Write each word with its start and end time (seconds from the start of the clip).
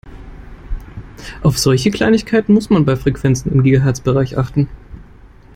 Auf 1.43 1.59
solche 1.59 1.91
Kleinigkeiten 1.91 2.55
muss 2.55 2.71
man 2.71 2.85
bei 2.85 2.95
Frequenzen 2.95 3.51
im 3.51 3.61
Gigahertzbereich 3.61 4.35
achten. 4.35 4.67